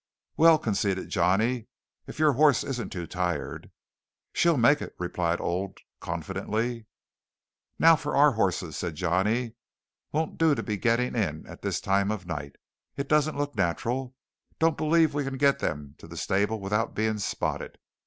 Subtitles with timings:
[0.35, 1.67] "Well," conceded Johnny,
[2.07, 3.69] "if your horse isn't too tired."
[4.33, 6.87] "She'll make it," replied Old confidently.
[7.77, 9.53] "Now for our horses," said Johnny.
[10.11, 12.55] "Won't do to be getting in at this time of night.
[12.97, 14.15] It doesn't look natural.
[14.57, 17.77] Don't believe we can get them to the stable without being spotted.